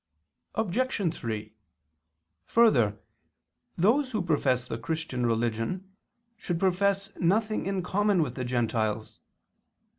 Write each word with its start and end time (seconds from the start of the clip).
Obj. 0.55 1.13
3: 1.13 1.53
Further, 2.47 2.97
those 3.77 4.09
who 4.09 4.23
profess 4.23 4.65
the 4.65 4.79
Christian 4.79 5.27
religion 5.27 5.91
should 6.35 6.57
profess 6.59 7.15
nothing 7.19 7.67
in 7.67 7.83
common 7.83 8.23
with 8.23 8.33
the 8.33 8.43
Gentiles. 8.43 9.19